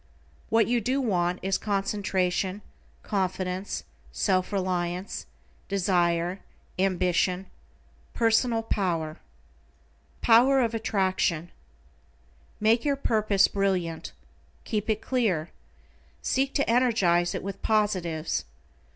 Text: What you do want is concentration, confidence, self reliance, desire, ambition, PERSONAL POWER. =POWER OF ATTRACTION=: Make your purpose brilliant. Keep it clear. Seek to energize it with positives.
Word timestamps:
What 0.49 0.65
you 0.65 0.81
do 0.81 0.99
want 0.99 1.37
is 1.43 1.59
concentration, 1.59 2.63
confidence, 3.03 3.83
self 4.11 4.51
reliance, 4.51 5.27
desire, 5.69 6.39
ambition, 6.79 7.45
PERSONAL 8.15 8.63
POWER. 8.63 9.19
=POWER 10.23 10.61
OF 10.61 10.73
ATTRACTION=: 10.73 11.51
Make 12.59 12.83
your 12.83 12.95
purpose 12.95 13.47
brilliant. 13.47 14.11
Keep 14.63 14.89
it 14.89 15.01
clear. 15.03 15.51
Seek 16.23 16.55
to 16.55 16.67
energize 16.67 17.35
it 17.35 17.43
with 17.43 17.61
positives. 17.61 18.43